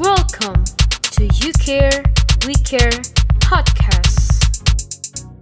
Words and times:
Welcome 0.00 0.64
to 1.20 1.28
You 1.36 1.52
Care, 1.60 2.00
We 2.48 2.56
Care 2.64 2.96
podcast. 3.44 4.40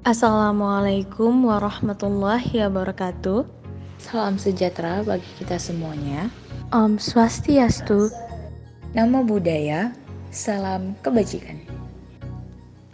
Assalamualaikum 0.02 1.46
warahmatullahi 1.46 2.58
wabarakatuh. 2.66 3.46
Salam 4.02 4.42
sejahtera 4.42 5.06
bagi 5.06 5.30
kita 5.38 5.54
semuanya. 5.54 6.34
Om 6.74 6.98
Swastiastu. 6.98 8.10
Nama 8.90 9.22
budaya, 9.22 9.94
salam 10.34 10.98
kebajikan. 11.06 11.62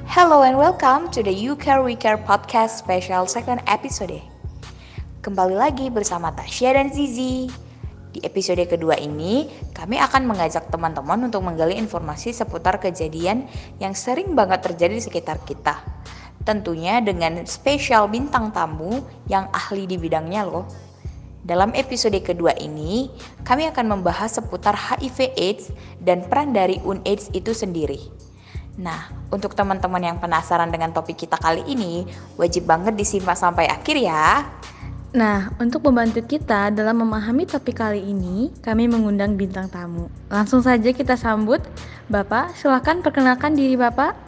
Hello 0.05 0.45
and 0.45 0.61
welcome 0.61 1.09
to 1.09 1.25
the 1.25 1.33
You 1.33 1.57
Care 1.57 1.81
We 1.81 1.97
Care 1.97 2.21
podcast 2.21 2.77
special 2.77 3.25
second 3.25 3.65
episode. 3.65 4.21
Kembali 5.25 5.57
lagi 5.57 5.89
bersama 5.89 6.37
Tasya 6.37 6.77
dan 6.77 6.93
Zizi. 6.93 7.66
Di 8.17 8.25
episode 8.25 8.65
kedua 8.65 8.97
ini, 8.97 9.45
kami 9.77 10.01
akan 10.01 10.25
mengajak 10.25 10.73
teman-teman 10.73 11.29
untuk 11.29 11.45
menggali 11.45 11.77
informasi 11.77 12.33
seputar 12.33 12.81
kejadian 12.81 13.45
yang 13.77 13.93
sering 13.93 14.33
banget 14.33 14.65
terjadi 14.65 14.97
di 14.97 15.05
sekitar 15.05 15.45
kita. 15.45 15.77
Tentunya 16.41 17.05
dengan 17.05 17.45
spesial 17.45 18.09
bintang 18.09 18.57
tamu 18.57 19.05
yang 19.29 19.53
ahli 19.53 19.85
di 19.85 20.01
bidangnya 20.01 20.49
loh. 20.49 20.65
Dalam 21.45 21.77
episode 21.77 22.17
kedua 22.25 22.57
ini, 22.57 23.13
kami 23.45 23.69
akan 23.69 24.01
membahas 24.01 24.41
seputar 24.41 24.73
HIV 24.73 25.37
AIDS 25.37 25.69
dan 26.01 26.25
peran 26.25 26.57
dari 26.57 26.81
UNAIDS 26.81 27.37
itu 27.37 27.53
sendiri. 27.53 28.01
Nah, 28.81 29.13
untuk 29.29 29.53
teman-teman 29.53 30.01
yang 30.01 30.17
penasaran 30.17 30.73
dengan 30.73 30.97
topik 30.97 31.21
kita 31.21 31.37
kali 31.37 31.69
ini, 31.69 32.09
wajib 32.41 32.65
banget 32.65 32.97
disimak 32.97 33.37
sampai 33.37 33.69
akhir 33.69 34.01
ya. 34.01 34.41
Nah, 35.15 35.55
untuk 35.63 35.87
membantu 35.87 36.25
kita 36.27 36.75
dalam 36.75 37.07
memahami 37.07 37.47
topik 37.47 37.79
kali 37.79 38.03
ini, 38.03 38.51
kami 38.59 38.91
mengundang 38.91 39.39
bintang 39.39 39.71
tamu. 39.71 40.11
Langsung 40.27 40.65
saja 40.65 40.91
kita 40.91 41.15
sambut. 41.15 41.63
Bapak, 42.11 42.59
silakan 42.59 43.03
perkenalkan 43.07 43.55
diri 43.55 43.79
Bapak. 43.79 44.19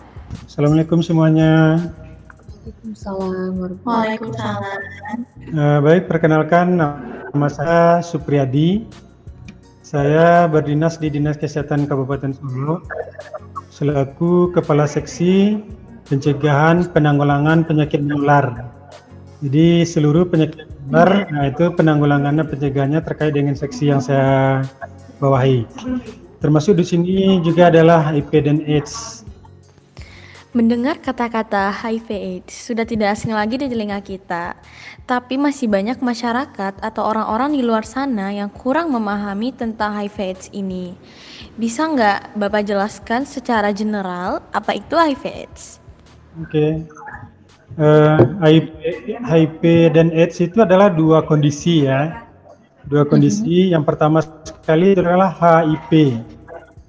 Assalamualaikum 0.46 1.02
semuanya. 1.02 1.82
Waalaikumsalam 2.68 3.52
Waalaikumsalam. 3.82 4.80
Uh, 5.56 5.78
baik, 5.80 6.04
perkenalkan 6.06 6.76
nama 6.76 7.48
saya 7.48 8.04
Supriyadi. 8.04 8.84
Saya 9.80 10.44
berdinas 10.52 11.00
di 11.00 11.08
Dinas 11.08 11.40
Kesehatan 11.40 11.88
Kabupaten 11.88 12.36
Solo 12.36 12.84
selaku 13.72 14.52
Kepala 14.52 14.84
Seksi 14.84 15.56
Pencegahan 16.12 16.92
Penanggulangan 16.92 17.64
Penyakit 17.64 18.04
Menular. 18.04 18.68
Jadi 19.38 19.86
seluruh 19.86 20.26
penyakit 20.26 20.66
menular, 20.66 21.30
nah 21.30 21.46
itu 21.46 21.70
penanggulangannya 21.70 22.42
pencegahannya 22.42 23.00
terkait 23.06 23.38
dengan 23.38 23.54
seksi 23.54 23.94
yang 23.94 24.02
saya 24.02 24.66
bawahi. 25.22 25.62
Termasuk 26.42 26.78
di 26.78 26.84
sini 26.86 27.14
juga 27.46 27.70
adalah 27.70 28.10
HIV 28.10 28.30
dan 28.42 28.58
AIDS. 28.66 29.22
Mendengar 30.56 30.98
kata-kata 30.98 31.70
HIV 31.70 32.08
AIDS 32.10 32.50
sudah 32.66 32.82
tidak 32.82 33.14
asing 33.14 33.30
lagi 33.30 33.62
di 33.62 33.70
telinga 33.70 34.02
kita, 34.02 34.58
tapi 35.06 35.38
masih 35.38 35.70
banyak 35.70 36.02
masyarakat 36.02 36.82
atau 36.82 37.02
orang-orang 37.06 37.54
di 37.54 37.62
luar 37.62 37.86
sana 37.86 38.34
yang 38.34 38.50
kurang 38.50 38.90
memahami 38.90 39.54
tentang 39.54 39.94
HIV 39.94 40.16
AIDS 40.18 40.46
ini. 40.50 40.98
Bisa 41.54 41.86
nggak 41.86 42.34
Bapak 42.34 42.66
jelaskan 42.66 43.22
secara 43.22 43.70
general 43.70 44.42
apa 44.50 44.74
itu 44.74 44.98
HIV 44.98 45.22
AIDS? 45.30 45.78
Oke, 46.42 46.50
okay. 46.50 46.70
Uh, 47.78 48.20
HIV, 48.42 48.68
HIV 49.24 49.62
dan 49.94 50.10
AIDS 50.12 50.42
itu 50.42 50.60
adalah 50.60 50.90
dua 50.92 51.24
kondisi 51.24 51.86
ya, 51.86 52.26
dua 52.90 53.06
kondisi. 53.06 53.42
Mm 53.42 53.48
-hmm. 53.48 53.72
Yang 53.78 53.84
pertama 53.86 54.18
sekali 54.44 54.86
itu 54.92 55.00
adalah 55.00 55.30
HIV. 55.32 56.20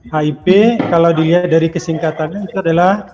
HIV 0.10 0.46
kalau 0.90 1.14
dilihat 1.14 1.54
dari 1.54 1.70
kesingkatannya 1.70 2.50
itu 2.50 2.58
adalah 2.60 3.06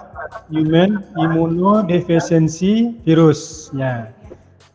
Human 0.49 1.05
Immunodeficiency 1.19 2.97
Virus, 3.05 3.69
ya, 3.75 4.09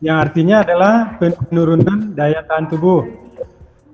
yang 0.01 0.17
artinya 0.17 0.65
adalah 0.65 1.15
penurunan 1.21 2.17
daya 2.17 2.41
tahan 2.49 2.65
tubuh. 2.73 3.05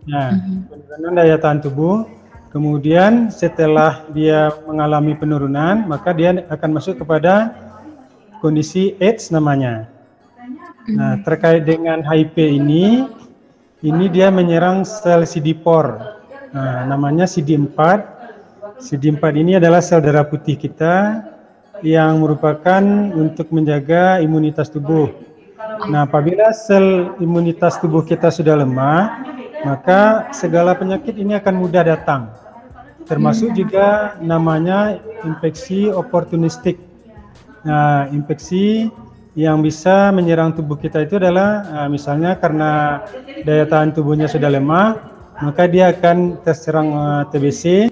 Ya, 0.07 0.39
penurunan 0.71 1.13
daya 1.19 1.35
tahan 1.35 1.59
tubuh. 1.59 2.07
Kemudian 2.47 3.27
setelah 3.27 4.07
dia 4.15 4.49
mengalami 4.63 5.19
penurunan, 5.19 5.83
maka 5.83 6.15
dia 6.15 6.47
akan 6.47 6.79
masuk 6.79 7.03
kepada 7.03 7.66
kondisi 8.39 8.95
AIDS 9.01 9.29
namanya. 9.33 9.89
Nah, 10.87 11.19
terkait 11.27 11.67
dengan 11.67 11.99
HIV 11.99 12.35
ini, 12.39 13.03
ini 13.83 14.05
dia 14.07 14.31
menyerang 14.31 14.87
sel 14.87 15.27
CD4. 15.27 15.67
Nah, 16.55 16.87
namanya 16.87 17.27
CD4. 17.27 17.77
CD4 18.79 19.23
ini 19.35 19.59
adalah 19.59 19.83
sel 19.83 19.99
darah 19.99 20.23
putih 20.23 20.55
kita 20.55 21.27
yang 21.85 22.23
merupakan 22.23 22.81
untuk 23.13 23.51
menjaga 23.51 24.23
imunitas 24.23 24.71
tubuh. 24.71 25.11
Nah, 25.91 26.07
apabila 26.07 26.55
sel 26.55 27.13
imunitas 27.19 27.77
tubuh 27.77 28.01
kita 28.01 28.31
sudah 28.31 28.57
lemah, 28.57 29.27
maka 29.67 30.31
segala 30.31 30.71
penyakit 30.73 31.19
ini 31.19 31.35
akan 31.35 31.55
mudah 31.59 31.83
datang. 31.83 32.31
Termasuk 33.07 33.55
juga 33.55 34.15
namanya 34.23 34.99
infeksi 35.23 35.91
oportunistik. 35.91 36.86
Nah, 37.67 38.07
infeksi 38.15 38.87
yang 39.35 39.59
bisa 39.59 40.09
menyerang 40.15 40.55
tubuh 40.55 40.79
kita 40.79 41.03
itu 41.03 41.19
adalah 41.19 41.67
uh, 41.67 41.87
misalnya 41.91 42.39
karena 42.39 43.03
daya 43.43 43.67
tahan 43.67 43.91
tubuhnya 43.91 44.31
sudah 44.31 44.47
lemah, 44.47 44.95
maka 45.43 45.67
dia 45.67 45.91
akan 45.91 46.39
terserang 46.47 46.89
uh, 46.95 47.23
TBC. 47.27 47.91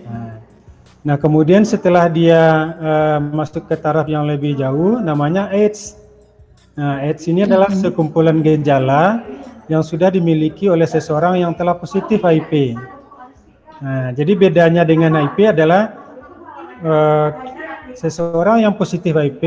Nah, 1.06 1.22
kemudian 1.22 1.62
setelah 1.62 2.10
dia 2.10 2.74
uh, 2.80 3.20
masuk 3.20 3.70
ke 3.70 3.76
taraf 3.78 4.10
yang 4.10 4.26
lebih 4.26 4.58
jauh, 4.58 4.98
namanya 5.04 5.52
AIDS. 5.54 6.00
Nah, 6.74 7.04
AIDS 7.04 7.28
ini 7.30 7.46
adalah 7.46 7.70
sekumpulan 7.70 8.42
gejala 8.42 9.22
yang 9.70 9.86
sudah 9.86 10.10
dimiliki 10.10 10.66
oleh 10.72 10.88
seseorang 10.90 11.44
yang 11.44 11.54
telah 11.54 11.78
positif 11.78 12.26
HIV. 12.26 12.80
Nah, 13.86 14.16
jadi 14.16 14.34
bedanya 14.34 14.82
dengan 14.82 15.14
HIV 15.14 15.54
adalah 15.54 15.94
uh, 16.82 17.30
seseorang 17.96 18.64
yang 18.68 18.76
positif 18.76 19.16
HIV, 19.16 19.44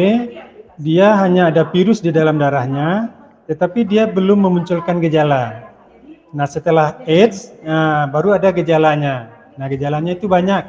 dia 0.80 1.14
hanya 1.20 1.52
ada 1.52 1.68
virus 1.68 2.00
di 2.00 2.10
dalam 2.10 2.40
darahnya, 2.40 3.12
tetapi 3.46 3.86
dia 3.86 4.08
belum 4.08 4.44
memunculkan 4.44 5.00
gejala. 5.04 5.68
Nah, 6.32 6.44
setelah 6.44 7.00
AIDS, 7.08 7.56
nah, 7.64 8.04
baru 8.08 8.36
ada 8.36 8.52
gejalanya. 8.52 9.32
Nah, 9.56 9.66
gejalanya 9.68 10.12
itu 10.12 10.28
banyak. 10.28 10.64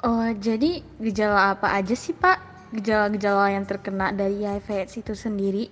Oh, 0.00 0.24
jadi 0.32 0.80
gejala 0.96 1.52
apa 1.52 1.76
aja 1.76 1.92
sih 1.92 2.16
Pak? 2.16 2.40
Gejala-gejala 2.72 3.52
yang 3.52 3.68
terkena 3.68 4.14
dari 4.16 4.40
HIV 4.48 4.68
AIDS 4.72 4.94
itu 4.96 5.12
sendiri? 5.12 5.68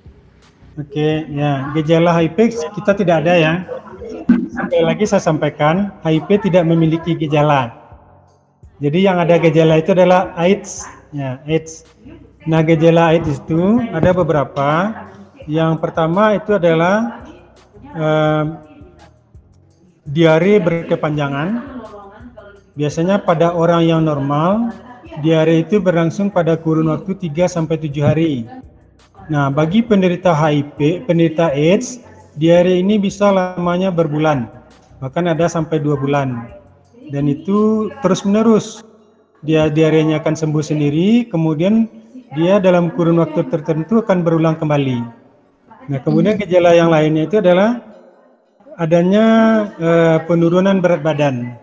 Oke, 0.76 1.24
ya 1.32 1.72
gejala 1.74 2.12
HIV 2.12 2.54
kita 2.76 2.92
tidak 2.92 3.24
ada 3.24 3.34
ya. 3.34 3.52
Sekali 4.52 4.84
lagi 4.84 5.04
saya 5.08 5.24
sampaikan, 5.24 5.90
HIV 6.04 6.44
tidak 6.44 6.68
memiliki 6.68 7.16
gejala. 7.16 7.72
Jadi 8.78 9.02
yang 9.02 9.18
ada 9.18 9.40
gejala 9.40 9.80
itu 9.80 9.90
adalah 9.90 10.30
AIDS, 10.36 10.86
ya 11.12 11.40
AIDS. 11.44 11.84
Nah 12.48 12.60
gejala 12.64 13.14
AIDS 13.14 13.40
itu 13.40 13.82
ada 13.92 14.10
beberapa. 14.12 14.68
Yang 15.48 15.80
pertama 15.80 16.36
itu 16.36 16.52
adalah 16.60 17.24
uh, 17.96 18.44
diare 20.04 20.60
berkepanjangan, 20.60 21.78
Biasanya 22.78 23.18
pada 23.26 23.58
orang 23.58 23.90
yang 23.90 24.06
normal, 24.06 24.70
diare 25.18 25.66
itu 25.66 25.82
berlangsung 25.82 26.30
pada 26.30 26.54
kurun 26.54 26.94
waktu 26.94 27.10
3 27.26 27.50
sampai 27.50 27.74
7 27.74 27.90
hari. 28.06 28.46
Nah, 29.26 29.50
bagi 29.50 29.82
penderita 29.82 30.30
HIV, 30.30 31.02
penderita 31.10 31.50
AIDS, 31.50 31.98
diare 32.38 32.78
ini 32.78 32.94
bisa 33.02 33.34
lamanya 33.34 33.90
berbulan, 33.90 34.46
bahkan 35.02 35.26
ada 35.26 35.50
sampai 35.50 35.82
2 35.82 35.98
bulan. 35.98 36.54
Dan 37.10 37.26
itu 37.26 37.90
terus-menerus. 37.98 38.78
Dia 39.46 39.70
diarenya 39.70 40.18
akan 40.18 40.34
sembuh 40.34 40.64
sendiri, 40.64 41.30
kemudian 41.30 41.86
dia 42.34 42.58
dalam 42.58 42.90
kurun 42.90 43.22
waktu 43.22 43.46
tertentu 43.48 44.02
akan 44.02 44.26
berulang 44.26 44.58
kembali. 44.58 44.98
Nah, 45.88 45.98
kemudian 46.04 46.36
gejala 46.36 46.76
yang 46.76 46.90
lainnya 46.92 47.24
itu 47.24 47.40
adalah 47.40 47.80
adanya 48.76 49.26
uh, 49.78 50.18
penurunan 50.28 50.82
berat 50.82 51.00
badan. 51.00 51.56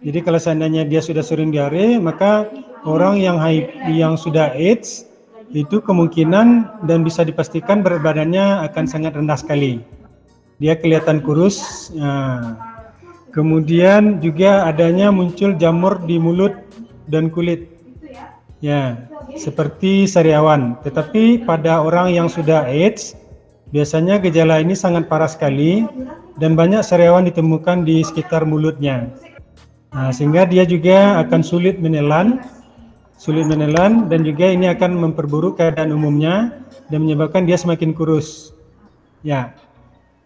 Jadi 0.00 0.18
kalau 0.24 0.40
seandainya 0.40 0.88
dia 0.88 1.04
sudah 1.04 1.20
sering 1.20 1.52
diare, 1.52 2.00
maka 2.00 2.48
orang 2.88 3.20
yang 3.20 3.36
HIV, 3.36 3.68
yang 3.92 4.16
sudah 4.16 4.56
AIDS 4.56 5.04
itu 5.52 5.82
kemungkinan 5.82 6.80
dan 6.88 7.04
bisa 7.04 7.26
dipastikan 7.26 7.84
berat 7.84 8.00
badannya 8.00 8.64
akan 8.70 8.84
sangat 8.88 9.18
rendah 9.18 9.36
sekali. 9.36 9.82
Dia 10.56 10.78
kelihatan 10.78 11.20
kurus. 11.20 11.90
Ya. 11.92 12.56
Kemudian 13.30 14.18
juga 14.18 14.66
adanya 14.66 15.14
muncul 15.14 15.54
jamur 15.54 16.02
di 16.02 16.18
mulut 16.18 16.50
dan 17.10 17.28
kulit. 17.28 17.66
Ya, 18.60 19.08
seperti 19.40 20.04
sariawan. 20.04 20.76
Tetapi 20.84 21.48
pada 21.48 21.80
orang 21.80 22.12
yang 22.12 22.28
sudah 22.28 22.68
AIDS, 22.68 23.16
biasanya 23.72 24.20
gejala 24.20 24.60
ini 24.60 24.76
sangat 24.76 25.08
parah 25.08 25.32
sekali 25.32 25.88
dan 26.36 26.54
banyak 26.54 26.84
sariawan 26.84 27.24
ditemukan 27.24 27.88
di 27.88 28.04
sekitar 28.04 28.44
mulutnya. 28.44 29.08
Nah, 29.90 30.14
sehingga 30.14 30.46
dia 30.46 30.62
juga 30.68 31.18
akan 31.24 31.40
sulit 31.42 31.82
menelan, 31.82 32.44
sulit 33.18 33.48
menelan 33.48 34.06
dan 34.06 34.22
juga 34.22 34.46
ini 34.46 34.70
akan 34.70 35.08
memperburuk 35.08 35.58
keadaan 35.58 35.90
umumnya 35.90 36.62
dan 36.92 37.02
menyebabkan 37.02 37.42
dia 37.48 37.58
semakin 37.58 37.90
kurus. 37.90 38.54
Ya. 39.26 39.56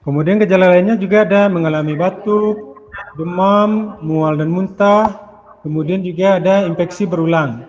Kemudian 0.05 0.37
gejala 0.37 0.69
lainnya 0.69 1.01
juga 1.01 1.25
ada 1.25 1.49
mengalami 1.49 1.97
batuk, 1.97 2.77
demam, 3.17 3.97
mual 4.05 4.37
dan 4.37 4.53
muntah. 4.53 5.24
Kemudian 5.65 6.05
juga 6.05 6.37
ada 6.37 6.69
infeksi 6.69 7.09
berulang. 7.09 7.65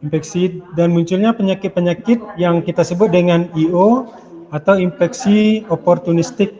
Infeksi 0.00 0.64
dan 0.72 0.96
munculnya 0.96 1.36
penyakit-penyakit 1.36 2.40
yang 2.40 2.64
kita 2.64 2.80
sebut 2.80 3.12
dengan 3.12 3.52
IO 3.52 4.08
atau 4.48 4.80
infeksi 4.80 5.60
oportunistik 5.68 6.56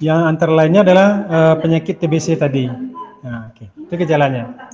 yang 0.00 0.24
antara 0.24 0.56
lainnya 0.56 0.80
adalah 0.80 1.08
uh, 1.28 1.54
penyakit 1.60 2.00
TBC 2.00 2.40
tadi. 2.40 2.72
Nah, 3.20 3.52
oke. 3.52 3.68
Okay. 3.68 3.68
Itu 3.84 3.94
gejalanya. 4.00 4.72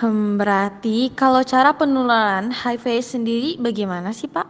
Hmm, 0.00 0.40
berarti 0.40 1.12
kalau 1.12 1.44
cara 1.44 1.76
penularan 1.76 2.48
HIV 2.48 3.04
sendiri 3.04 3.50
bagaimana 3.60 4.16
sih 4.16 4.32
Pak? 4.32 4.48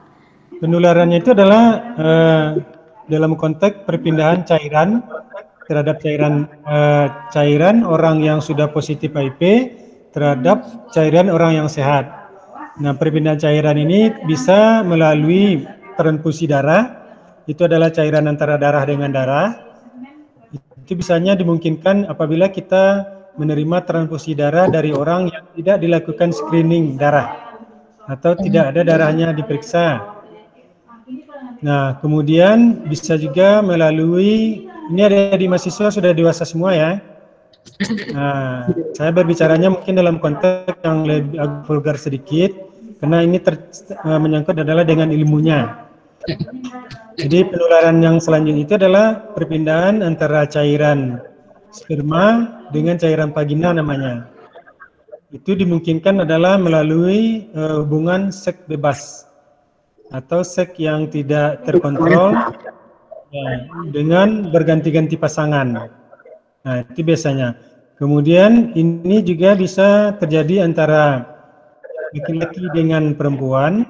Penularannya 0.62 1.18
itu 1.18 1.34
adalah 1.34 1.62
uh, 1.98 2.48
dalam 3.10 3.34
konteks 3.34 3.82
perpindahan 3.82 4.46
cairan 4.46 5.02
terhadap 5.66 5.98
cairan 5.98 6.46
uh, 6.68 7.08
cairan 7.34 7.82
orang 7.82 8.22
yang 8.22 8.38
sudah 8.38 8.68
positif 8.68 9.10
HIV 9.16 9.40
terhadap 10.10 10.90
cairan 10.90 11.30
orang 11.30 11.64
yang 11.64 11.68
sehat. 11.70 12.06
Nah, 12.80 12.96
perpindahan 12.96 13.38
cairan 13.38 13.76
ini 13.78 14.14
bisa 14.24 14.82
melalui 14.86 15.66
transfusi 15.98 16.46
darah. 16.48 16.98
Itu 17.46 17.66
adalah 17.66 17.90
cairan 17.90 18.30
antara 18.30 18.54
darah 18.56 18.86
dengan 18.86 19.10
darah 19.10 19.70
itu 20.90 20.98
bisanya 20.98 21.38
dimungkinkan 21.38 22.10
apabila 22.10 22.50
kita 22.50 23.06
menerima 23.38 23.86
transfusi 23.86 24.34
darah 24.34 24.66
dari 24.66 24.90
orang 24.90 25.30
yang 25.30 25.46
tidak 25.54 25.76
dilakukan 25.86 26.34
screening 26.34 26.98
darah 26.98 27.54
atau 28.10 28.34
tidak 28.34 28.74
ada 28.74 28.82
darahnya 28.82 29.30
diperiksa. 29.30 30.18
Nah, 31.62 31.94
kemudian 32.02 32.82
bisa 32.90 33.14
juga 33.14 33.62
melalui 33.62 34.66
ini 34.90 35.00
ada 35.06 35.38
di 35.38 35.46
mahasiswa 35.46 35.94
sudah 35.94 36.10
dewasa 36.10 36.42
semua 36.42 36.74
ya. 36.74 36.98
Nah, 38.12 38.68
saya 38.92 39.10
berbicaranya 39.12 39.72
mungkin 39.72 39.96
dalam 39.96 40.20
konteks 40.20 40.84
yang 40.84 41.08
lebih 41.08 41.36
vulgar 41.64 41.96
sedikit 41.96 42.52
karena 43.00 43.24
ini 43.24 43.40
ter, 43.40 43.56
eh, 43.56 44.20
menyangkut 44.20 44.60
adalah 44.60 44.84
dengan 44.84 45.08
ilmunya. 45.08 45.88
Jadi 47.16 47.48
penularan 47.48 48.00
yang 48.04 48.16
selanjutnya 48.20 48.64
itu 48.64 48.74
adalah 48.76 49.32
perpindahan 49.32 50.04
antara 50.04 50.44
cairan 50.44 51.20
sperma 51.72 52.48
dengan 52.72 53.00
cairan 53.00 53.32
vagina 53.32 53.72
namanya. 53.72 54.28
Itu 55.30 55.54
dimungkinkan 55.54 56.26
adalah 56.26 56.58
melalui 56.58 57.48
uh, 57.54 57.86
hubungan 57.86 58.34
seks 58.34 58.66
bebas 58.66 59.30
atau 60.10 60.42
seks 60.42 60.74
yang 60.74 61.06
tidak 61.06 61.62
terkontrol 61.62 62.34
ya, 63.30 63.46
dengan 63.94 64.50
berganti-ganti 64.50 65.14
pasangan. 65.14 65.99
Nah, 66.60 66.84
itu 66.84 67.00
biasanya. 67.00 67.56
Kemudian 67.96 68.72
ini 68.76 69.20
juga 69.20 69.52
bisa 69.52 70.16
terjadi 70.16 70.64
antara 70.64 71.24
laki-laki 72.16 72.64
dengan 72.72 73.12
perempuan. 73.12 73.84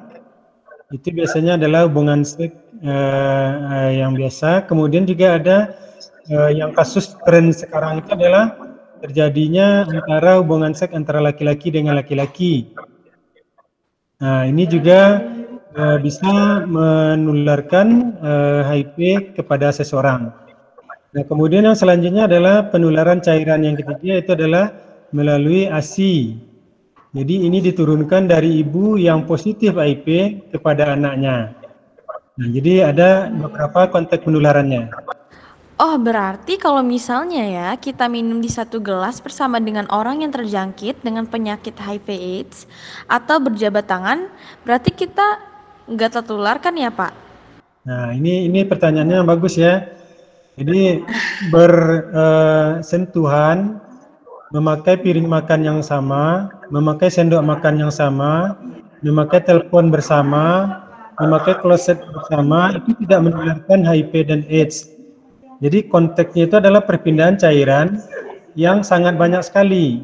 Itu 0.91 1.15
biasanya 1.15 1.55
adalah 1.55 1.87
hubungan 1.87 2.27
seks 2.27 2.55
uh, 2.83 3.91
yang 3.95 4.19
biasa. 4.19 4.67
Kemudian 4.67 5.07
juga 5.07 5.39
ada 5.39 5.59
uh, 6.35 6.51
yang 6.51 6.75
kasus 6.75 7.15
tren 7.23 7.55
sekarang 7.55 8.03
itu 8.03 8.11
adalah 8.19 8.59
terjadinya 8.99 9.87
antara 9.87 10.43
hubungan 10.43 10.75
seks 10.75 10.91
antara 10.91 11.23
laki-laki 11.23 11.71
dengan 11.71 11.95
laki-laki. 11.95 12.75
Nah, 14.21 14.45
ini 14.45 14.67
juga 14.67 15.23
uh, 15.79 15.97
bisa 16.03 16.67
menularkan 16.67 18.19
uh, 18.21 18.61
HIV 18.67 19.33
kepada 19.39 19.71
seseorang. 19.71 20.50
Nah, 21.11 21.27
kemudian 21.27 21.67
yang 21.67 21.75
selanjutnya 21.75 22.31
adalah 22.31 22.71
penularan 22.71 23.19
cairan 23.19 23.67
yang 23.67 23.75
ketiga 23.75 24.23
itu 24.23 24.31
adalah 24.31 24.71
melalui 25.11 25.67
ASI. 25.67 26.39
Jadi 27.11 27.51
ini 27.51 27.59
diturunkan 27.59 28.31
dari 28.31 28.63
ibu 28.63 28.95
yang 28.95 29.27
positif 29.27 29.75
HIV 29.75 30.07
kepada 30.55 30.95
anaknya. 30.95 31.59
Nah, 32.39 32.49
jadi 32.55 32.95
ada 32.95 33.27
beberapa 33.27 33.91
konteks 33.91 34.23
penularannya. 34.23 34.87
Oh, 35.83 35.99
berarti 35.99 36.61
kalau 36.61 36.85
misalnya 36.87 37.43
ya 37.43 37.69
kita 37.75 38.07
minum 38.07 38.39
di 38.39 38.53
satu 38.53 38.79
gelas 38.79 39.19
bersama 39.19 39.59
dengan 39.59 39.91
orang 39.91 40.23
yang 40.23 40.31
terjangkit 40.31 41.03
dengan 41.03 41.27
penyakit 41.27 41.75
HIV 41.75 42.07
AIDS 42.07 42.71
atau 43.11 43.43
berjabat 43.43 43.91
tangan, 43.91 44.31
berarti 44.63 44.95
kita 44.95 45.43
nggak 45.91 46.23
tertular 46.23 46.63
kan 46.63 46.79
ya 46.79 46.95
Pak? 46.95 47.11
Nah, 47.83 48.15
ini 48.15 48.47
ini 48.47 48.63
pertanyaannya 48.63 49.27
bagus 49.27 49.59
ya. 49.59 49.99
Jadi 50.59 51.03
bersentuhan, 51.51 53.79
uh, 53.79 53.91
memakai 54.51 54.99
piring 54.99 55.31
makan 55.31 55.63
yang 55.63 55.81
sama, 55.83 56.51
memakai 56.75 57.07
sendok 57.07 57.43
makan 57.47 57.87
yang 57.87 57.93
sama, 57.95 58.59
memakai 59.01 59.41
telepon 59.47 59.95
bersama, 59.95 60.67
memakai 61.23 61.55
kloset 61.63 62.03
bersama 62.11 62.75
itu 62.75 62.99
tidak 63.07 63.31
menularkan 63.31 63.87
HIV 63.87 64.13
dan 64.27 64.43
AIDS. 64.51 64.91
Jadi 65.61 65.87
konteksnya 65.87 66.49
itu 66.49 66.57
adalah 66.57 66.83
perpindahan 66.83 67.37
cairan 67.37 68.01
yang 68.57 68.83
sangat 68.83 69.21
banyak 69.21 69.45
sekali. 69.45 70.03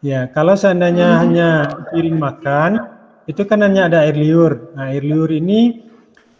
Ya, 0.00 0.30
kalau 0.30 0.54
seandainya 0.54 1.18
hanya 1.18 1.66
piring 1.90 2.16
makan, 2.16 2.86
itu 3.26 3.42
kan 3.42 3.66
hanya 3.66 3.90
ada 3.90 4.06
air 4.06 4.14
liur. 4.14 4.70
Nah, 4.78 4.94
air 4.94 5.02
liur 5.02 5.26
ini 5.34 5.85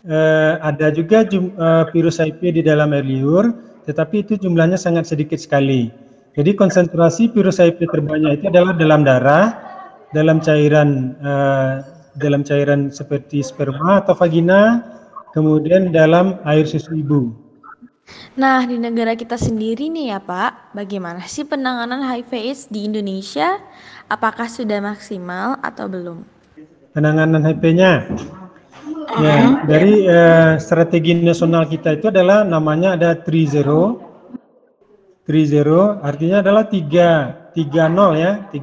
eh, 0.07 0.55
ada 0.63 0.89
juga 0.95 1.27
jum, 1.27 1.53
eh, 1.53 1.85
virus 1.91 2.23
HIV 2.23 2.41
di 2.59 2.63
dalam 2.63 2.95
air 2.95 3.05
liur, 3.05 3.51
tetapi 3.85 4.23
itu 4.27 4.39
jumlahnya 4.39 4.79
sangat 4.79 5.11
sedikit 5.11 5.39
sekali. 5.39 5.91
Jadi 6.37 6.53
konsentrasi 6.55 7.33
virus 7.33 7.59
HIV 7.59 7.91
terbanyak 7.91 8.41
itu 8.41 8.47
adalah 8.49 8.73
dalam 8.77 9.01
darah, 9.03 9.47
dalam 10.15 10.39
cairan 10.39 11.19
eh, 11.19 11.75
dalam 12.17 12.41
cairan 12.43 12.89
seperti 12.89 13.45
sperma 13.45 14.01
atau 14.01 14.17
vagina, 14.17 14.81
kemudian 15.37 15.93
dalam 15.93 16.41
air 16.49 16.65
susu 16.65 16.97
ibu. 16.97 17.47
Nah, 18.39 18.63
di 18.63 18.79
negara 18.79 19.19
kita 19.19 19.35
sendiri 19.35 19.91
nih 19.91 20.15
ya 20.15 20.19
Pak, 20.23 20.77
bagaimana 20.77 21.27
sih 21.27 21.43
penanganan 21.43 22.05
HIV 22.07 22.31
AIDS 22.33 22.63
di 22.71 22.87
Indonesia? 22.87 23.59
Apakah 24.07 24.47
sudah 24.47 24.79
maksimal 24.79 25.59
atau 25.61 25.91
belum? 25.91 26.23
Penanganan 26.95 27.43
HIV-nya? 27.43 28.07
Ya, 29.07 29.63
dari 29.63 30.03
uh, 30.11 30.59
strategi 30.59 31.15
nasional 31.15 31.71
kita 31.71 31.95
itu 31.95 32.11
adalah 32.11 32.43
namanya 32.43 32.99
ada 32.99 33.15
30. 33.15 34.03
30 35.27 36.07
artinya 36.07 36.39
adalah 36.43 36.67
3 36.67 37.55
30 37.55 38.21
ya, 38.21 38.51
30. 38.51 38.59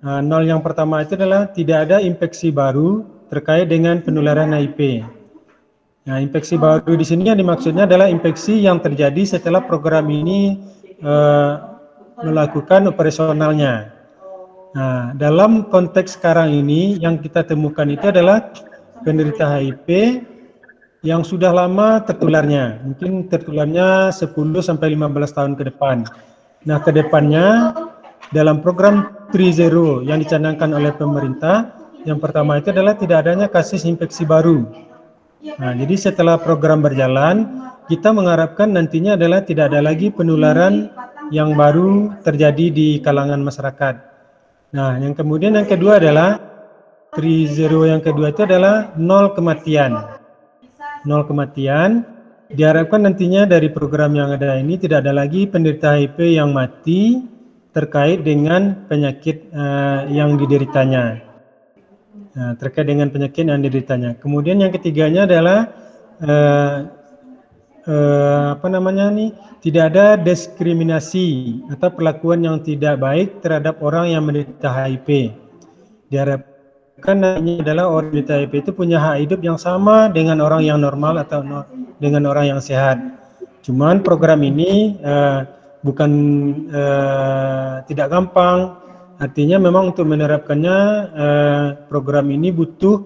Nah, 0.00 0.18
nol 0.24 0.48
yang 0.48 0.64
pertama 0.64 1.02
itu 1.04 1.18
adalah 1.18 1.50
tidak 1.50 1.90
ada 1.90 1.96
infeksi 2.00 2.48
baru 2.48 3.04
terkait 3.28 3.68
dengan 3.68 4.00
penularan 4.00 4.56
HIV. 4.56 5.04
Nah, 6.08 6.16
infeksi 6.24 6.56
baru 6.56 6.96
di 6.96 7.04
sini 7.04 7.28
yang 7.28 7.36
dimaksudnya 7.36 7.84
adalah 7.84 8.08
infeksi 8.08 8.64
yang 8.64 8.80
terjadi 8.80 9.36
setelah 9.36 9.60
program 9.60 10.08
ini 10.08 10.56
uh, 11.04 11.76
melakukan 12.24 12.88
operasionalnya. 12.88 13.92
Nah, 14.70 15.12
dalam 15.18 15.68
konteks 15.68 16.16
sekarang 16.16 16.54
ini 16.54 16.96
yang 17.02 17.18
kita 17.20 17.44
temukan 17.44 17.84
itu 17.90 18.08
adalah 18.08 18.48
penderita 19.02 19.58
HIV 19.58 19.88
yang 21.00 21.24
sudah 21.24 21.48
lama 21.48 22.04
tertularnya, 22.04 22.84
mungkin 22.84 23.24
tertularnya 23.28 24.12
10 24.12 24.36
sampai 24.60 24.92
15 24.92 25.36
tahun 25.36 25.52
ke 25.56 25.72
depan. 25.72 26.04
Nah, 26.68 26.78
ke 26.84 26.92
depannya 26.92 27.72
dalam 28.36 28.60
program 28.60 29.08
3.0 29.32 30.04
yang 30.04 30.20
dicanangkan 30.20 30.76
oleh 30.76 30.92
pemerintah, 30.92 31.72
yang 32.04 32.20
pertama 32.20 32.60
itu 32.60 32.68
adalah 32.68 32.92
tidak 32.96 33.24
adanya 33.24 33.48
kasus 33.48 33.88
infeksi 33.88 34.28
baru. 34.28 34.68
Nah, 35.56 35.72
jadi 35.72 35.96
setelah 35.96 36.36
program 36.36 36.84
berjalan, 36.84 37.48
kita 37.88 38.12
mengharapkan 38.12 38.68
nantinya 38.68 39.16
adalah 39.16 39.40
tidak 39.40 39.72
ada 39.72 39.80
lagi 39.80 40.12
penularan 40.12 40.92
yang 41.32 41.56
baru 41.56 42.12
terjadi 42.20 42.68
di 42.68 42.88
kalangan 43.00 43.40
masyarakat. 43.40 43.94
Nah, 44.76 45.00
yang 45.00 45.16
kemudian 45.16 45.56
yang 45.56 45.64
kedua 45.64 45.96
adalah 45.96 46.49
3.0 47.10 47.90
yang 47.90 47.98
kedua 47.98 48.30
itu 48.30 48.46
adalah 48.46 48.94
nol 48.94 49.34
kematian. 49.34 49.98
Nol 51.02 51.26
kematian 51.26 52.06
diharapkan 52.50 53.02
nantinya 53.02 53.50
dari 53.50 53.66
program 53.70 54.14
yang 54.14 54.30
ada 54.30 54.58
ini 54.58 54.78
tidak 54.78 55.06
ada 55.06 55.14
lagi 55.14 55.46
penderita 55.50 55.98
HIV 55.98 56.38
yang 56.38 56.54
mati 56.54 57.18
terkait 57.70 58.22
dengan 58.22 58.86
penyakit 58.86 59.50
uh, 59.54 60.06
yang 60.10 60.38
dideritanya. 60.38 61.22
Nah, 62.30 62.54
terkait 62.58 62.86
dengan 62.86 63.10
penyakit 63.10 63.42
yang 63.42 63.58
dideritanya. 63.58 64.14
Kemudian 64.22 64.62
yang 64.62 64.70
ketiganya 64.70 65.26
adalah 65.26 65.66
uh, 66.22 66.76
eh, 67.90 68.46
apa 68.54 68.66
namanya 68.70 69.10
nih 69.10 69.34
tidak 69.64 69.84
ada 69.94 70.06
diskriminasi 70.14 71.58
atau 71.74 71.90
perlakuan 71.90 72.44
yang 72.44 72.62
tidak 72.62 73.02
baik 73.02 73.42
terhadap 73.42 73.82
orang 73.82 74.14
yang 74.14 74.22
menderita 74.22 74.70
HIV. 74.70 75.34
Diharapkan 77.00 77.40
ini 77.40 77.64
adalah 77.64 77.88
orang 77.88 78.12
menderita 78.12 78.44
HIV 78.44 78.52
itu 78.60 78.70
punya 78.76 79.00
hak 79.00 79.24
hidup 79.24 79.40
yang 79.40 79.56
sama 79.56 80.12
dengan 80.12 80.36
orang 80.44 80.68
yang 80.68 80.84
normal 80.84 81.16
atau 81.16 81.40
no, 81.40 81.64
dengan 81.96 82.28
orang 82.28 82.52
yang 82.52 82.60
sehat. 82.60 83.00
Cuman 83.64 84.04
program 84.04 84.44
ini 84.44 85.00
uh, 85.00 85.48
bukan 85.80 86.10
uh, 86.68 87.80
tidak 87.88 88.12
gampang. 88.12 88.76
Artinya 89.16 89.56
memang 89.56 89.96
untuk 89.96 90.12
menerapkannya 90.12 90.78
uh, 91.16 91.66
program 91.88 92.28
ini 92.28 92.52
butuh 92.52 93.00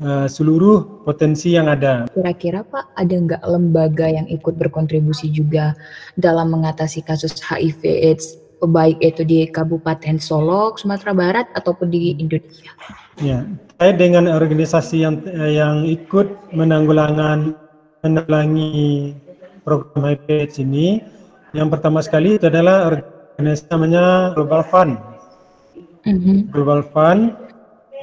uh, 0.00 0.24
seluruh 0.24 1.04
potensi 1.04 1.52
yang 1.52 1.68
ada. 1.68 2.08
Kira-kira 2.16 2.64
Pak, 2.64 2.96
ada 2.96 3.14
nggak 3.20 3.44
lembaga 3.44 4.08
yang 4.08 4.24
ikut 4.32 4.56
berkontribusi 4.56 5.28
juga 5.28 5.76
dalam 6.16 6.56
mengatasi 6.56 7.04
kasus 7.04 7.36
HIV/AIDS 7.44 8.45
baik 8.64 8.96
itu 9.04 9.22
di 9.26 9.44
Kabupaten 9.48 10.16
Solok, 10.16 10.80
Sumatera 10.80 11.12
Barat 11.12 11.46
ataupun 11.52 11.92
di 11.92 12.16
Indonesia? 12.16 12.72
Ya, 13.20 13.44
saya 13.76 13.92
dengan 13.96 14.28
organisasi 14.28 15.04
yang 15.04 15.24
yang 15.48 15.84
ikut 15.84 16.52
menanggulangan 16.52 17.56
menanggulangi 18.04 19.12
program 19.64 20.16
HIV 20.16 20.62
ini 20.62 21.00
yang 21.56 21.72
pertama 21.72 22.04
sekali 22.04 22.36
itu 22.36 22.46
adalah 22.52 22.92
organisasi 22.92 23.66
namanya 23.72 24.36
Global 24.36 24.62
Fund. 24.68 24.94
Mm-hmm. 26.04 26.36
Global 26.52 26.84
Fund 26.92 27.34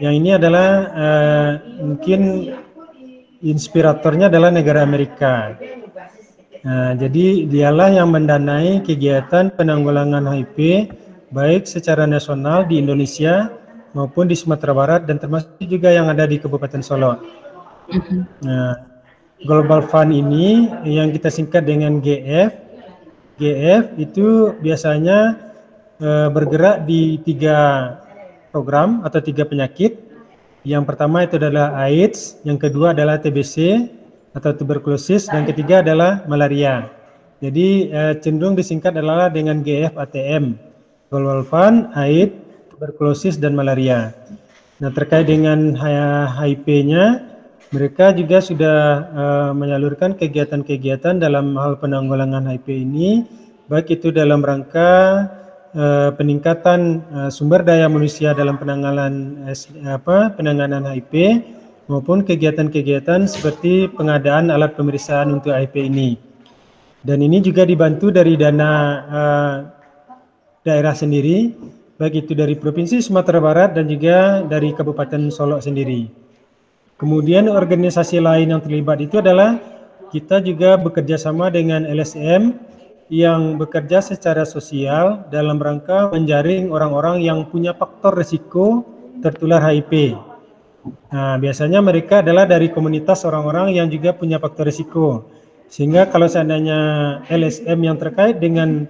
yang 0.01 0.17
ini 0.17 0.33
adalah 0.33 0.89
uh, 0.97 1.51
mungkin 1.77 2.49
inspiratornya 3.45 4.33
adalah 4.33 4.49
negara 4.49 4.81
Amerika. 4.81 5.53
Nah, 6.63 6.95
jadi 6.95 7.43
dialah 7.43 7.91
yang 7.91 8.15
mendanai 8.15 8.79
kegiatan 8.87 9.51
penanggulangan 9.51 10.23
HIV 10.23 10.87
baik 11.35 11.67
secara 11.67 12.07
nasional 12.07 12.63
di 12.63 12.79
Indonesia 12.79 13.51
maupun 13.91 14.31
di 14.31 14.35
Sumatera 14.39 14.71
Barat 14.71 15.01
dan 15.03 15.19
termasuk 15.19 15.59
juga 15.67 15.91
yang 15.91 16.07
ada 16.07 16.23
di 16.23 16.39
Kabupaten 16.39 16.79
Solo. 16.79 17.19
Mm-hmm. 17.91 18.21
Nah, 18.47 18.73
Global 19.43 19.83
Fund 19.91 20.15
ini 20.15 20.71
yang 20.87 21.11
kita 21.11 21.27
singkat 21.27 21.67
dengan 21.67 21.99
GF. 21.99 22.55
GF 23.35 23.83
itu 23.99 24.55
biasanya 24.63 25.35
e, 25.99 26.09
bergerak 26.31 26.87
di 26.87 27.19
tiga 27.27 27.57
program 28.55 29.03
atau 29.03 29.19
tiga 29.19 29.43
penyakit. 29.43 29.99
Yang 30.63 30.83
pertama 30.87 31.27
itu 31.27 31.35
adalah 31.35 31.75
AIDS, 31.75 32.39
yang 32.47 32.55
kedua 32.55 32.95
adalah 32.95 33.19
TBC 33.19 33.83
atau 34.33 34.51
tuberkulosis, 34.53 35.29
dan 35.29 35.45
ketiga 35.45 35.85
adalah 35.85 36.25
malaria. 36.25 36.89
Jadi 37.39 37.93
e, 37.93 38.01
cenderung 38.23 38.57
disingkat 38.57 38.97
adalah 38.97 39.29
dengan 39.29 39.61
GF 39.61 39.93
ATM, 39.93 40.57
Global 41.13 41.45
tuberkulosis, 42.73 43.37
dan 43.37 43.53
malaria. 43.53 44.13
Nah 44.81 44.89
terkait 44.89 45.29
dengan 45.29 45.77
HIV-nya, 45.77 47.33
mereka 47.73 48.13
juga 48.13 48.37
sudah 48.37 48.77
uh, 49.09 49.51
menyalurkan 49.57 50.13
kegiatan-kegiatan 50.13 51.17
dalam 51.17 51.57
hal 51.57 51.81
penanggulangan 51.81 52.45
HIV 52.45 52.67
ini, 52.69 53.25
baik 53.65 53.97
itu 53.97 54.13
dalam 54.13 54.45
rangka 54.45 55.25
uh, 55.73 56.13
peningkatan 56.13 57.01
uh, 57.09 57.29
sumber 57.33 57.65
daya 57.65 57.89
manusia 57.89 58.37
dalam 58.37 58.61
penanganan 58.61 59.41
apa 59.89 60.37
penanganan 60.37 60.85
HIV 60.85 61.41
maupun 61.91 62.23
kegiatan-kegiatan 62.23 63.27
seperti 63.27 63.91
pengadaan 63.91 64.47
alat 64.53 64.75
pemeriksaan 64.79 65.33
untuk 65.35 65.51
HIV 65.51 65.75
ini. 65.91 66.15
Dan 67.03 67.19
ini 67.19 67.43
juga 67.43 67.67
dibantu 67.67 68.15
dari 68.15 68.39
dana 68.39 68.71
uh, 69.11 69.55
daerah 70.63 70.95
sendiri, 70.95 71.51
baik 71.99 72.23
itu 72.23 72.31
dari 72.31 72.55
Provinsi 72.55 73.03
Sumatera 73.03 73.43
Barat 73.43 73.75
dan 73.75 73.91
juga 73.91 74.39
dari 74.47 74.71
Kabupaten 74.71 75.27
Solok 75.27 75.59
sendiri. 75.59 76.07
Kemudian 76.95 77.51
organisasi 77.51 78.23
lain 78.23 78.55
yang 78.55 78.63
terlibat 78.63 79.03
itu 79.03 79.19
adalah 79.19 79.59
kita 80.15 80.39
juga 80.39 80.79
bekerja 80.79 81.19
sama 81.19 81.51
dengan 81.51 81.83
LSM 81.83 82.55
yang 83.11 83.59
bekerja 83.59 83.99
secara 83.99 84.47
sosial 84.47 85.27
dalam 85.27 85.59
rangka 85.59 86.07
menjaring 86.15 86.71
orang-orang 86.71 87.19
yang 87.19 87.43
punya 87.51 87.75
faktor 87.75 88.15
risiko 88.15 88.87
tertular 89.19 89.59
HIV. 89.59 90.15
Nah, 90.83 91.39
biasanya 91.39 91.79
mereka 91.79 92.19
adalah 92.19 92.43
dari 92.43 92.67
komunitas 92.67 93.23
orang-orang 93.23 93.79
yang 93.79 93.87
juga 93.87 94.11
punya 94.11 94.41
faktor 94.41 94.67
risiko. 94.67 95.31
Sehingga 95.71 96.11
kalau 96.11 96.27
seandainya 96.27 96.79
LSM 97.31 97.79
yang 97.81 97.97
terkait 97.97 98.37
dengan 98.37 98.85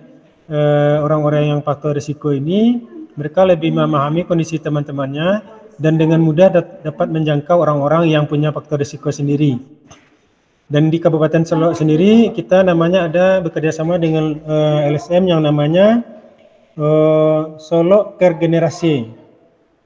eh, 0.50 0.98
orang-orang 1.00 1.48
uh, 1.48 1.50
yang 1.56 1.60
faktor 1.62 1.96
risiko 1.96 2.34
ini, 2.34 2.82
mereka 3.14 3.46
lebih 3.46 3.72
memahami 3.72 4.26
kondisi 4.26 4.58
teman-temannya 4.58 5.46
dan 5.78 5.94
dengan 5.98 6.22
mudah 6.22 6.50
dapat 6.82 7.08
menjangkau 7.10 7.62
orang-orang 7.62 8.10
yang 8.10 8.26
punya 8.26 8.50
faktor 8.50 8.82
risiko 8.82 9.14
sendiri. 9.14 9.58
Dan 10.68 10.90
di 10.90 10.98
Kabupaten 10.98 11.46
Solok 11.46 11.78
sendiri 11.78 12.34
kita 12.34 12.66
namanya 12.66 13.06
ada 13.06 13.38
bekerja 13.44 13.70
sama 13.70 14.02
dengan 14.02 14.42
eh, 14.42 14.90
LSM 14.90 15.30
yang 15.30 15.46
namanya 15.46 16.02
uh, 16.80 17.60
Solok 17.62 18.18
Care 18.18 18.40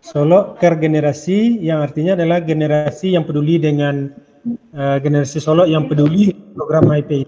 Solok 0.01 0.61
Care 0.61 0.77
Generasi 0.79 1.61
yang 1.61 1.83
artinya 1.83 2.15
adalah 2.15 2.39
generasi 2.39 3.17
yang 3.17 3.27
peduli 3.27 3.59
dengan 3.59 4.13
uh, 4.77 4.97
generasi 5.01 5.41
Solok 5.41 5.67
yang 5.67 5.89
peduli 5.89 6.31
program 6.55 6.89
HIV. 6.93 7.27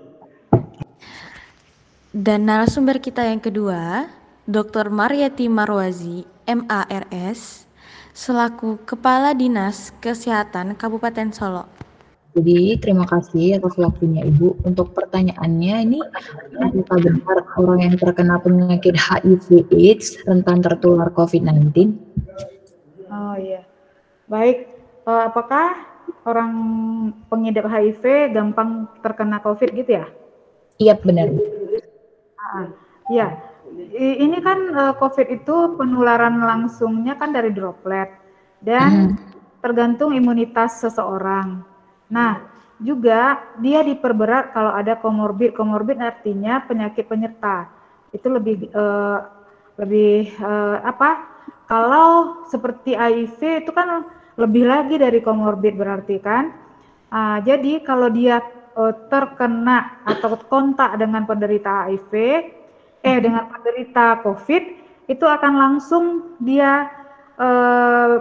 Dan 2.10 2.50
narasumber 2.50 2.98
kita 2.98 3.22
yang 3.22 3.38
kedua, 3.38 4.10
Dr. 4.50 4.90
Mariati 4.90 5.46
Marwazi, 5.46 6.26
MARS, 6.50 7.70
selaku 8.18 8.82
Kepala 8.82 9.38
Dinas 9.38 9.94
Kesehatan 10.02 10.74
Kabupaten 10.74 11.30
Solo. 11.30 11.70
Jadi 12.38 12.78
terima 12.78 13.10
kasih 13.10 13.58
atas 13.58 13.74
waktunya 13.78 14.22
Ibu. 14.22 14.62
Untuk 14.66 14.94
pertanyaannya 14.94 15.76
ini 15.86 16.00
apakah 16.62 16.98
benar 17.02 17.40
orang 17.58 17.80
yang 17.90 17.96
terkena 17.98 18.38
penyakit 18.38 18.94
HIV/AIDS 18.94 20.26
rentan 20.30 20.62
tertular 20.62 21.10
COVID-19? 21.14 21.94
Oh 23.20 23.36
iya, 23.36 23.68
baik. 24.32 24.72
Uh, 25.04 25.28
apakah 25.28 25.76
orang 26.24 26.54
pengidap 27.28 27.68
HIV 27.68 28.32
gampang 28.32 28.88
terkena 29.04 29.44
COVID 29.44 29.76
gitu 29.76 30.00
ya? 30.00 30.08
Iya 30.80 30.96
benar. 30.96 31.28
Ah, 32.40 32.72
iya 33.12 33.50
ini 34.00 34.38
kan 34.42 34.60
uh, 34.74 34.94
COVID 34.98 35.28
itu 35.30 35.56
penularan 35.78 36.42
langsungnya 36.42 37.16
kan 37.16 37.30
dari 37.30 37.54
droplet 37.54 38.10
dan 38.60 38.90
hmm. 38.90 39.14
tergantung 39.62 40.12
imunitas 40.16 40.82
seseorang. 40.82 41.62
Nah, 42.10 42.50
juga 42.82 43.44
dia 43.62 43.86
diperberat 43.86 44.56
kalau 44.56 44.74
ada 44.74 44.98
komorbid. 44.98 45.54
Komorbid 45.54 46.02
artinya 46.02 46.64
penyakit 46.66 47.06
penyerta. 47.06 47.70
Itu 48.10 48.32
lebih 48.34 48.74
uh, 48.74 49.20
lebih 49.78 50.34
uh, 50.42 50.82
apa? 50.82 51.29
Kalau 51.70 52.42
seperti 52.50 52.98
HIV 52.98 53.66
itu 53.66 53.72
kan 53.72 54.10
lebih 54.42 54.66
lagi 54.66 54.98
dari 54.98 55.22
komorbid 55.22 55.78
berarti 55.78 56.18
kan. 56.18 56.50
Uh, 57.10 57.38
jadi 57.46 57.86
kalau 57.86 58.10
dia 58.10 58.42
uh, 58.74 58.94
terkena 59.10 60.02
atau 60.06 60.34
kontak 60.50 60.98
dengan 60.98 61.30
penderita 61.30 61.86
HIV 61.90 62.14
eh 63.00 63.18
dengan 63.24 63.48
penderita 63.48 64.20
COVID 64.26 64.64
itu 65.10 65.26
akan 65.26 65.54
langsung 65.58 66.38
dia 66.38 66.88
eh, 67.40 68.16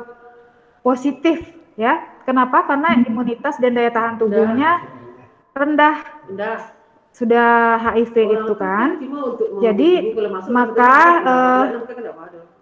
positif 0.81 1.45
ya. 1.77 2.01
Kenapa? 2.25 2.65
Karena 2.65 2.97
hmm. 2.97 3.09
imunitas 3.09 3.57
dan 3.61 3.77
daya 3.77 3.93
tahan 3.93 4.21
tubuhnya 4.21 4.85
rendah. 5.57 5.97
rendah. 6.29 6.61
Sudah 7.13 7.81
HIV 7.93 8.15
Orang 8.17 8.33
itu 8.37 8.53
kan. 8.57 8.89
Jadi 9.65 9.91
maka 10.49 10.95
eh, 11.25 11.65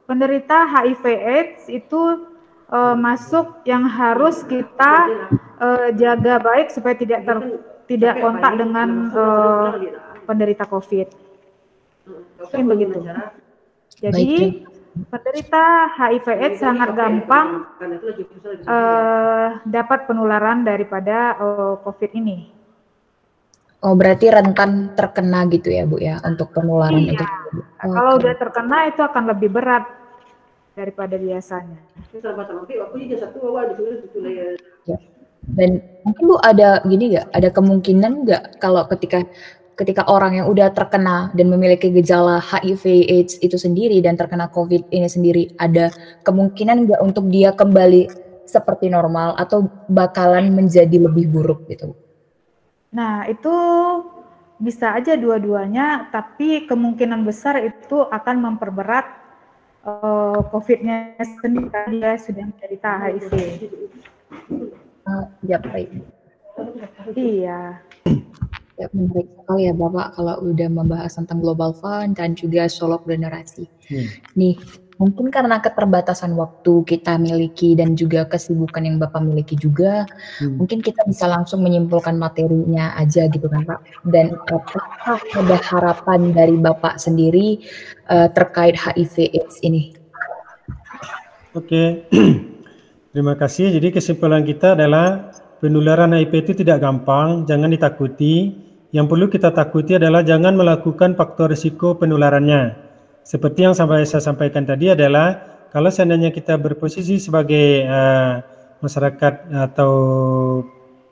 penderita 0.07 0.67
HIV/AIDS 0.71 1.69
itu 1.69 2.31
eh, 2.73 2.97
masuk 2.97 3.67
yang 3.67 3.85
harus 3.85 4.47
kita 4.47 4.95
eh, 5.61 5.89
jaga 5.99 6.41
baik 6.41 6.73
supaya 6.73 6.95
tidak 6.95 7.27
ter, 7.27 7.37
tidak 7.91 8.15
kontak 8.23 8.53
dengan 8.57 8.89
eh, 9.13 9.69
penderita 10.25 10.65
COVID. 10.67 11.09
Mungkin 12.41 12.65
begitu. 12.71 12.99
Jadi 13.99 14.63
penderita 15.11 15.93
HIV/AIDS 15.93 16.59
sangat 16.61 16.97
gampang 16.97 17.69
uh, 18.65 19.61
dapat 19.69 20.09
penularan 20.09 20.65
daripada 20.65 21.37
uh, 21.37 21.75
COVID 21.85 22.11
ini. 22.17 22.56
Oh, 23.87 23.95
berarti 23.95 24.27
rentan 24.27 24.99
terkena 24.99 25.47
gitu 25.47 25.71
ya, 25.71 25.87
Bu 25.87 26.03
ya, 26.03 26.19
untuk 26.27 26.51
penularan 26.51 27.07
iya. 27.07 27.15
itu. 27.15 27.25
Oh, 27.87 27.95
Kalau 27.95 28.19
udah 28.19 28.35
terkena 28.35 28.91
itu 28.91 28.99
akan 28.99 29.31
lebih 29.31 29.55
berat 29.55 29.87
daripada 30.75 31.15
biasanya. 31.15 31.79
Ya. 34.91 34.99
Dan 35.47 35.79
mungkin 36.03 36.23
Bu 36.27 36.35
ada 36.43 36.83
gini 36.83 37.15
nggak, 37.15 37.31
ada 37.31 37.49
kemungkinan 37.55 38.13
nggak 38.27 38.43
kalau 38.59 38.83
ketika 38.91 39.23
ketika 39.79 40.03
orang 40.11 40.43
yang 40.43 40.51
udah 40.51 40.75
terkena 40.75 41.31
dan 41.39 41.47
memiliki 41.47 41.95
gejala 41.95 42.43
HIV/AIDS 42.43 43.39
itu 43.39 43.55
sendiri 43.55 44.03
dan 44.03 44.19
terkena 44.19 44.51
COVID 44.51 44.91
ini 44.91 45.07
sendiri, 45.07 45.55
ada 45.63 45.95
kemungkinan 46.27 46.91
nggak 46.91 47.01
untuk 47.07 47.31
dia 47.31 47.55
kembali 47.55 48.11
seperti 48.51 48.91
normal 48.91 49.39
atau 49.39 49.71
bakalan 49.87 50.51
menjadi 50.51 51.07
lebih 51.07 51.31
buruk 51.31 51.71
gitu? 51.71 51.95
Nah, 52.93 53.27
itu 53.27 53.55
bisa 54.57 54.97
aja 54.97 55.15
dua-duanya, 55.15 56.09
tapi 56.09 56.65
kemungkinan 56.65 57.27
besar 57.27 57.61
itu 57.61 58.09
akan 58.09 58.37
memperberat 58.41 59.05
uh, 59.85 60.41
COVID-nya 60.49 61.21
sendiri 61.41 61.71
dia 61.93 62.17
sudah 62.17 62.45
menjadi 62.49 62.77
HIV. 62.83 63.33
Uh, 65.07 65.25
ya 65.45 65.59
baik. 65.61 65.89
Iya. 67.15 67.85
Ya, 68.77 68.93
menarik 68.93 69.29
sekali 69.33 69.73
ya 69.73 69.73
Bapak 69.73 70.21
kalau 70.21 70.37
udah 70.53 70.69
membahas 70.69 71.17
tentang 71.17 71.41
Global 71.41 71.73
Fund 71.73 72.21
dan 72.21 72.37
juga 72.37 72.69
solok 72.69 73.09
generasi. 73.09 73.65
Hmm. 73.89 74.09
Nih, 74.37 74.61
mungkin 74.97 75.29
karena 75.29 75.61
keterbatasan 75.61 76.33
waktu 76.37 76.85
kita 76.89 77.21
miliki 77.21 77.77
dan 77.77 77.97
juga 77.97 78.25
kesibukan 78.25 78.85
yang 78.85 78.97
Bapak 78.97 79.21
miliki 79.21 79.57
juga, 79.57 80.09
hmm. 80.41 80.57
mungkin 80.57 80.81
kita 80.81 81.05
bisa 81.05 81.29
langsung 81.29 81.61
menyimpulkan 81.61 82.17
materinya 82.17 82.97
aja 82.97 83.29
gitu 83.29 83.47
kan 83.49 83.65
Pak. 83.69 83.81
Dan 84.09 84.37
apakah 84.49 85.21
ada 85.37 85.57
harapan 85.61 86.33
dari 86.33 86.57
Bapak 86.57 86.97
sendiri 86.97 87.61
uh, 88.09 88.29
terkait 88.33 88.77
HIV 88.77 89.37
AIDS 89.37 89.57
ini? 89.61 89.93
Oke, 91.53 92.09
terima 93.13 93.37
kasih. 93.37 93.73
Jadi 93.77 93.93
kesimpulan 93.93 94.45
kita 94.45 94.77
adalah 94.77 95.33
penularan 95.61 96.17
HIV 96.17 96.33
itu 96.49 96.53
tidak 96.65 96.85
gampang, 96.85 97.45
jangan 97.45 97.69
ditakuti 97.73 98.67
yang 98.95 99.11
perlu 99.11 99.29
kita 99.29 99.53
takuti 99.53 99.99
adalah 99.99 100.25
jangan 100.25 100.57
melakukan 100.57 101.19
faktor 101.19 101.53
risiko 101.53 101.99
penularannya. 101.99 102.86
Seperti 103.27 103.67
yang 103.67 103.75
sampai 103.75 104.07
saya 104.07 104.23
sampaikan 104.23 104.63
tadi 104.63 104.95
adalah 104.95 105.59
kalau 105.75 105.91
seandainya 105.91 106.31
kita 106.31 106.55
berposisi 106.55 107.19
sebagai 107.19 107.83
uh, 107.83 108.39
masyarakat 108.79 109.51
atau 109.51 109.93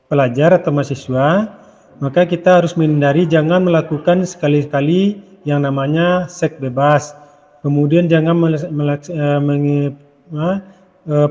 pelajar 0.07 0.63
atau 0.63 0.71
mahasiswa, 0.71 1.59
maka 1.99 2.23
kita 2.23 2.63
harus 2.63 2.79
menghindari 2.79 3.27
jangan 3.27 3.67
melakukan 3.67 4.23
sekali-kali 4.23 5.27
yang 5.43 5.67
namanya 5.67 6.31
seks 6.31 6.55
bebas. 6.63 7.19
Kemudian 7.67 8.07
jangan 8.07 8.39
melaks, 8.71 9.11
uh, 9.11 9.43
menge, 9.43 9.99
uh, 10.31 10.63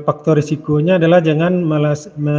faktor 0.04 0.36
risikonya 0.36 1.00
adalah 1.00 1.24
jangan 1.24 1.64
me, 2.20 2.38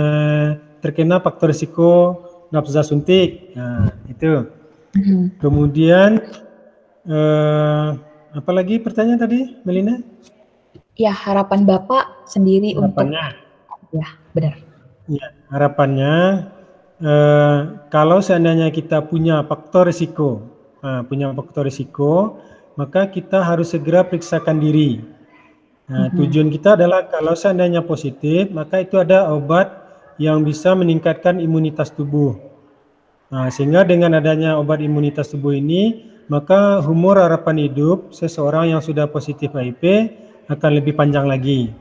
terkena 0.86 1.18
faktor 1.18 1.50
risiko 1.50 2.22
nafsa 2.54 2.86
suntik. 2.86 3.58
Nah, 3.58 3.90
itu. 4.06 4.46
Hmm. 4.96 5.28
Kemudian 5.44 6.24
eh, 7.04 7.90
apa 8.36 8.52
lagi 8.52 8.84
pertanyaan 8.84 9.20
tadi, 9.24 9.40
Melina? 9.64 10.04
Ya, 11.00 11.16
harapan 11.16 11.64
Bapak 11.64 12.28
sendiri 12.28 12.76
harapannya. 12.76 13.24
untuk 13.32 13.44
Ya, 13.96 14.08
benar. 14.36 14.54
Ya, 15.08 15.28
harapannya 15.48 16.14
eh, 17.00 17.60
kalau 17.88 18.20
seandainya 18.20 18.68
kita 18.76 19.08
punya 19.08 19.40
faktor 19.48 19.88
risiko, 19.88 20.44
nah, 20.84 21.08
punya 21.08 21.32
faktor 21.32 21.64
risiko, 21.64 22.44
maka 22.76 23.08
kita 23.08 23.40
harus 23.40 23.72
segera 23.72 24.04
periksakan 24.04 24.60
diri. 24.60 25.00
Nah, 25.86 26.10
mm-hmm. 26.10 26.18
tujuan 26.18 26.50
kita 26.52 26.76
adalah 26.76 27.08
kalau 27.08 27.38
seandainya 27.38 27.86
positif, 27.86 28.52
maka 28.52 28.84
itu 28.84 29.00
ada 29.00 29.32
obat 29.32 29.72
yang 30.20 30.44
bisa 30.44 30.76
meningkatkan 30.76 31.40
imunitas 31.40 31.94
tubuh. 31.94 32.36
Nah, 33.32 33.48
sehingga 33.48 33.88
dengan 33.88 34.18
adanya 34.20 34.60
obat 34.60 34.82
imunitas 34.82 35.32
tubuh 35.32 35.56
ini, 35.56 36.15
maka 36.28 36.82
umur 36.82 37.22
harapan 37.22 37.70
hidup 37.70 38.10
seseorang 38.10 38.74
yang 38.74 38.82
sudah 38.82 39.06
positif 39.06 39.54
HIV 39.54 40.10
akan 40.50 40.72
lebih 40.82 40.98
panjang 40.98 41.30
lagi. 41.30 41.74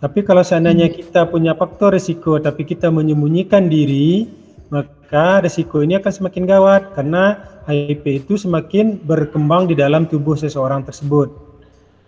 Tapi 0.00 0.24
kalau 0.24 0.40
seandainya 0.40 0.88
hmm. 0.88 0.96
kita 0.96 1.28
punya 1.28 1.52
faktor 1.52 1.92
risiko 1.92 2.40
tapi 2.40 2.64
kita 2.64 2.88
menyembunyikan 2.88 3.68
diri, 3.68 4.32
maka 4.72 5.44
risiko 5.44 5.84
ini 5.84 6.00
akan 6.00 6.12
semakin 6.12 6.44
gawat 6.48 6.96
karena 6.96 7.36
HIV 7.68 8.24
itu 8.24 8.40
semakin 8.40 8.96
berkembang 9.04 9.68
di 9.68 9.76
dalam 9.76 10.08
tubuh 10.08 10.34
seseorang 10.40 10.80
tersebut. 10.88 11.28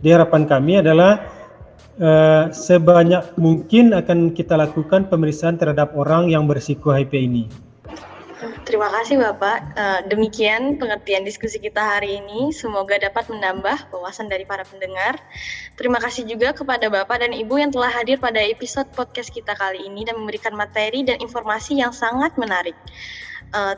Di 0.01 0.09
harapan 0.11 0.49
kami 0.49 0.81
adalah 0.81 1.21
uh, 2.01 2.49
sebanyak 2.49 3.37
mungkin 3.37 3.93
akan 3.93 4.33
kita 4.33 4.57
lakukan 4.57 5.13
pemeriksaan 5.13 5.61
terhadap 5.61 5.93
orang 5.93 6.33
yang 6.33 6.49
berisiko 6.49 6.97
HIV 6.97 7.13
ini. 7.21 7.45
Terima 8.73 8.89
kasih 8.89 9.21
Bapak. 9.21 9.77
Uh, 9.77 10.01
demikian 10.09 10.81
pengertian 10.81 11.29
diskusi 11.29 11.61
kita 11.61 11.77
hari 11.77 12.25
ini. 12.25 12.57
Semoga 12.57 12.97
dapat 12.97 13.29
menambah 13.29 13.93
wawasan 13.93 14.33
dari 14.33 14.49
para 14.49 14.65
pendengar. 14.65 15.21
Terima 15.77 16.01
kasih 16.01 16.25
juga 16.25 16.57
kepada 16.57 16.89
Bapak 16.89 17.21
dan 17.21 17.37
Ibu 17.37 17.61
yang 17.61 17.69
telah 17.69 17.93
hadir 17.93 18.17
pada 18.17 18.41
episode 18.41 18.89
podcast 18.97 19.29
kita 19.29 19.53
kali 19.61 19.85
ini 19.85 20.09
dan 20.09 20.17
memberikan 20.17 20.57
materi 20.57 21.05
dan 21.05 21.21
informasi 21.21 21.85
yang 21.85 21.93
sangat 21.93 22.33
menarik. 22.41 22.73
Uh, 23.53 23.77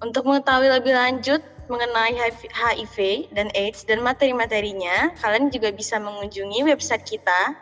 untuk 0.00 0.24
mengetahui 0.24 0.72
lebih 0.72 0.96
lanjut 0.96 1.44
mengenai 1.68 2.16
HIV 2.56 3.28
dan 3.36 3.52
AIDS 3.52 3.84
dan 3.84 4.00
materi-materinya, 4.00 5.12
kalian 5.20 5.52
juga 5.52 5.68
bisa 5.76 6.00
mengunjungi 6.00 6.64
website 6.64 7.04
kita 7.04 7.52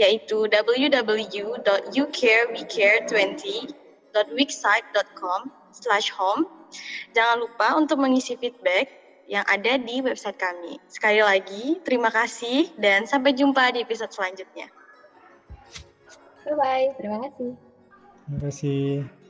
yaitu 0.00 0.48
www.youcarewecare20.wixsite.com/home. 4.14 6.42
Jangan 7.14 7.38
lupa 7.42 7.74
untuk 7.74 7.98
mengisi 7.98 8.38
feedback 8.38 8.86
yang 9.26 9.42
ada 9.48 9.80
di 9.80 10.04
website 10.04 10.36
kami. 10.36 10.76
Sekali 10.86 11.24
lagi, 11.24 11.80
terima 11.82 12.12
kasih 12.12 12.68
dan 12.76 13.08
sampai 13.08 13.32
jumpa 13.34 13.72
di 13.74 13.80
episode 13.82 14.12
selanjutnya. 14.12 14.68
Bye 16.44 16.54
bye, 16.60 16.92
terima 17.00 17.24
kasih. 17.24 17.56
Terima 18.24 18.40
kasih. 18.48 19.23